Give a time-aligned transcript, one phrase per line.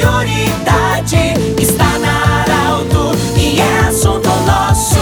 [0.00, 1.34] Prioridade.
[1.60, 4.96] Está na Arauto e é assunto nosso.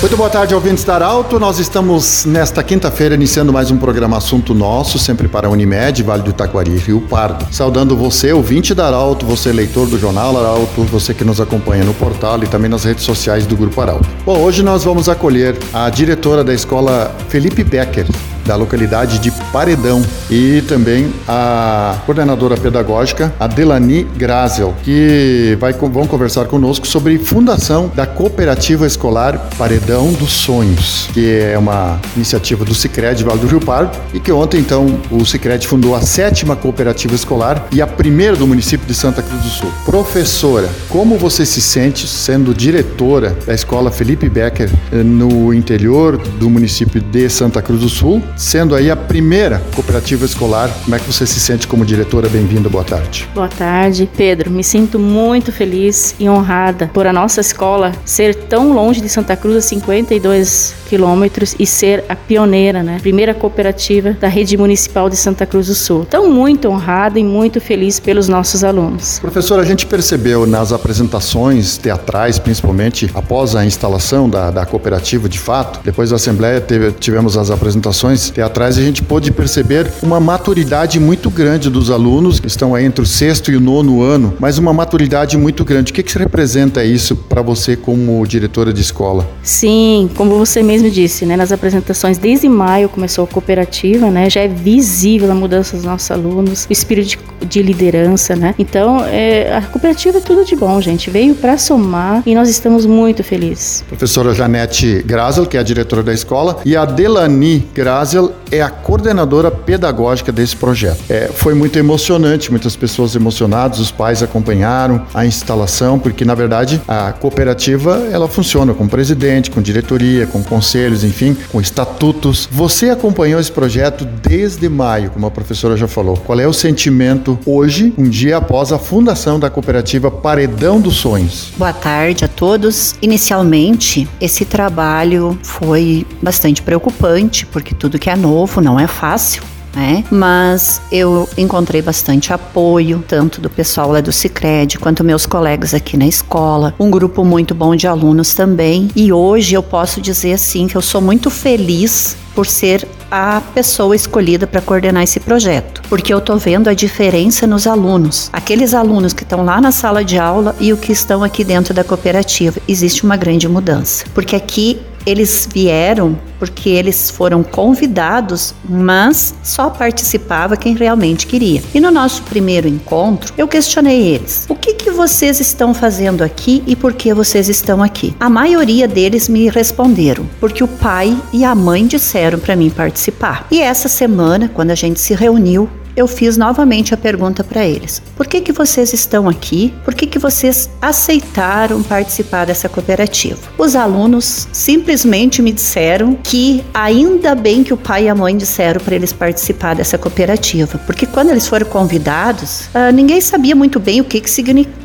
[0.00, 1.38] Muito boa tarde, ouvintes da Arauto.
[1.38, 6.32] Nós estamos nesta quinta-feira iniciando mais um programa Assunto Nosso, sempre para Unimed, Vale do
[6.32, 7.46] Taquari, Rio Pardo.
[7.52, 11.94] Saudando você, ouvinte da Arauto, você leitor do Jornal Arauto, você que nos acompanha no
[11.94, 14.08] portal e também nas redes sociais do Grupo Arauto.
[14.26, 18.06] Bom, hoje nós vamos acolher a diretora da escola Felipe Becker,
[18.48, 26.46] da localidade de Paredão e também a coordenadora pedagógica Adelani Grazel, que vai, vão conversar
[26.46, 33.22] conosco sobre fundação da Cooperativa Escolar Paredão dos Sonhos, que é uma iniciativa do Sicredi
[33.22, 37.66] Vale do Rio Pardo e que ontem então o Sicredi fundou a sétima cooperativa escolar
[37.70, 39.70] e a primeira do município de Santa Cruz do Sul.
[39.84, 46.48] Professora, como você se sente sendo diretora da escola Felipe Becker eh, no interior do
[46.48, 50.70] município de Santa Cruz do Sul sendo aí a primeira cooperativa escolar.
[50.84, 52.28] Como é que você se sente como diretora?
[52.28, 53.28] Bem-vinda, boa tarde.
[53.34, 54.50] Boa tarde, Pedro.
[54.50, 59.36] Me sinto muito feliz e honrada por a nossa escola ser tão longe de Santa
[59.36, 62.98] Cruz, a 52 quilômetros, e ser a pioneira, né?
[63.00, 66.04] Primeira cooperativa da rede municipal de Santa Cruz do Sul.
[66.06, 69.18] Então, muito honrada e muito feliz pelos nossos alunos.
[69.18, 75.38] Professor, a gente percebeu nas apresentações teatrais, principalmente após a instalação da, da cooperativa de
[75.38, 80.98] fato, depois da Assembleia teve, tivemos as apresentações teatrais, a gente pôde perceber uma maturidade
[80.98, 84.58] muito grande dos alunos que estão aí entre o sexto e o nono ano, mas
[84.58, 85.92] uma maturidade muito grande.
[85.92, 89.28] O que, que representa isso para você como diretora de escola?
[89.42, 94.40] Sim, como você mesmo disse, né, nas apresentações, desde maio começou a cooperativa, né, já
[94.40, 98.54] é visível a mudança dos nossos alunos, o espírito de, de liderança, né?
[98.58, 101.10] Então, é, a cooperativa é tudo de bom, gente.
[101.10, 103.84] Veio para somar e nós estamos muito felizes.
[103.88, 108.07] Professora Janete Grazel, que é a diretora da escola, e a Delani Grazel
[108.50, 111.02] é a coordenadora pedagógica desse projeto.
[111.08, 116.80] É, foi muito emocionante, muitas pessoas emocionadas, os pais acompanharam a instalação, porque na verdade
[116.88, 122.48] a cooperativa ela funciona com presidente, com diretoria, com conselhos, enfim, com estatutos.
[122.50, 126.16] Você acompanhou esse projeto desde maio, como a professora já falou.
[126.16, 131.52] Qual é o sentimento hoje, um dia após a fundação da cooperativa Paredão dos Sonhos?
[131.56, 132.94] Boa tarde a todos.
[133.02, 139.42] Inicialmente, esse trabalho foi bastante preocupante, porque tudo que que é novo, não é fácil.
[139.76, 140.02] né?
[140.10, 145.94] Mas eu encontrei bastante apoio, tanto do pessoal lá do Cicred, quanto meus colegas aqui
[145.96, 148.88] na escola, um grupo muito bom de alunos também.
[148.96, 153.94] E hoje eu posso dizer assim que eu sou muito feliz por ser a pessoa
[153.94, 158.30] escolhida para coordenar esse projeto, porque eu tô vendo a diferença nos alunos.
[158.32, 161.74] Aqueles alunos que estão lá na sala de aula e o que estão aqui dentro
[161.74, 169.34] da cooperativa, existe uma grande mudança, porque aqui eles vieram porque eles foram convidados, mas
[169.42, 171.62] só participava quem realmente queria.
[171.74, 176.62] E no nosso primeiro encontro, eu questionei eles: o que, que vocês estão fazendo aqui
[176.66, 178.14] e por que vocês estão aqui?
[178.20, 183.46] A maioria deles me responderam: porque o pai e a mãe disseram para mim participar.
[183.50, 188.00] E essa semana, quando a gente se reuniu, eu fiz novamente a pergunta para eles:
[188.16, 189.74] por que, que vocês estão aqui?
[189.84, 193.38] Por que, que vocês aceitaram participar dessa cooperativa?
[193.58, 198.80] Os alunos simplesmente me disseram que ainda bem que o pai e a mãe disseram
[198.80, 204.00] para eles participar dessa cooperativa, porque quando eles foram convidados, uh, ninguém sabia muito bem
[204.00, 204.78] o que, que significava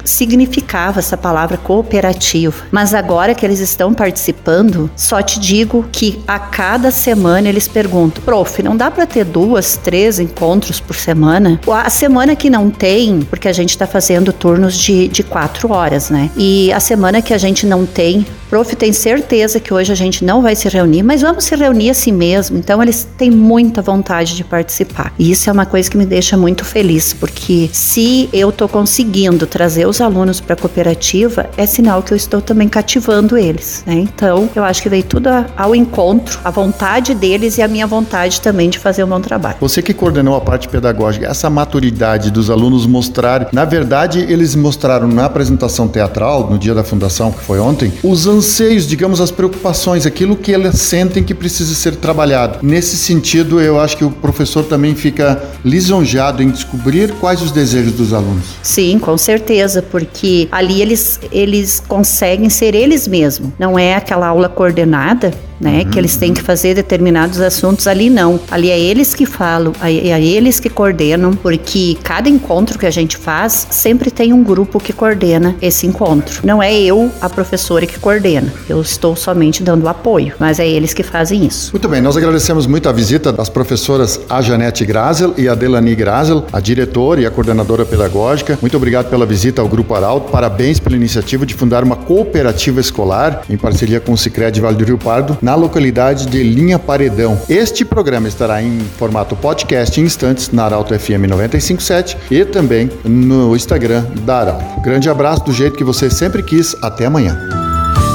[1.00, 2.66] essa palavra cooperativa.
[2.72, 8.24] Mas agora que eles estão participando, só te digo que a cada semana eles perguntam:
[8.24, 11.60] prof, não dá para ter duas, três encontros por semana.
[11.68, 16.10] A semana que não tem, porque a gente está fazendo turnos de, de quatro horas,
[16.10, 16.30] né?
[16.36, 20.24] E a semana que a gente não tem, prof, tem certeza que hoje a gente
[20.24, 22.58] não vai se reunir, mas vamos se reunir assim mesmo.
[22.58, 25.14] Então eles têm muita vontade de participar.
[25.18, 29.48] E isso é uma coisa que me deixa muito feliz, porque se eu tô conseguindo
[29.48, 33.96] trazer os alunos para a cooperativa, é sinal que eu estou também cativando eles, né?
[33.96, 38.42] Então eu acho que veio tudo ao encontro, a vontade deles e a minha vontade
[38.42, 39.58] também de fazer um bom trabalho.
[39.60, 43.48] Você que coordenou a parte pedagógica essa maturidade dos alunos mostrarem.
[43.52, 48.28] Na verdade, eles mostraram na apresentação teatral, no dia da fundação, que foi ontem, os
[48.28, 52.60] anseios, digamos, as preocupações, aquilo que eles sentem que precisa ser trabalhado.
[52.62, 57.94] Nesse sentido, eu acho que o professor também fica lisonjeado em descobrir quais os desejos
[57.94, 58.46] dos alunos.
[58.62, 63.52] Sim, com certeza, porque ali eles, eles conseguem ser eles mesmos.
[63.60, 65.34] Não é aquela aula coordenada
[65.64, 65.86] né?
[65.86, 68.40] Que eles têm que fazer determinados assuntos ali não.
[68.52, 72.92] Ali é eles que falam, é, é eles que coordenam, porque cada encontro que a
[72.92, 76.42] gente faz sempre tem um grupo que coordena esse encontro.
[76.44, 78.54] Não é eu, a professora, que coordena.
[78.68, 81.72] Eu estou somente dando apoio, mas é eles que fazem isso.
[81.72, 85.96] Muito bem, nós agradecemos muito a visita das professoras a Janete Grazel e a Delani
[85.96, 88.58] Grazel, a diretora e a coordenadora pedagógica.
[88.62, 90.32] Muito obrigado pela visita ao Grupo Arauto.
[90.32, 94.84] Parabéns pela iniciativa de fundar uma cooperativa escolar em parceria com o Sicredi Vale do
[94.84, 97.40] Rio Pardo na localidade de Linha Paredão.
[97.48, 103.56] Este programa estará em formato podcast em instantes na Arauto FM 957 e também no
[103.56, 104.82] Instagram da Arauto.
[104.82, 106.76] Grande abraço do jeito que você sempre quis.
[106.82, 107.38] Até amanhã.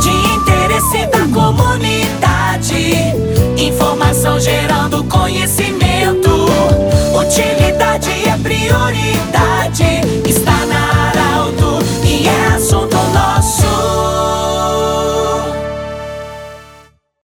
[0.02, 2.96] De interesse da comunidade,
[3.56, 5.77] informação gerando conhecimento.